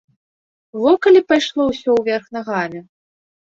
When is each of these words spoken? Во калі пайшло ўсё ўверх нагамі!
Во 0.85 0.93
калі 1.03 1.21
пайшло 1.33 1.61
ўсё 1.69 1.89
ўверх 2.01 2.27
нагамі! 2.41 2.87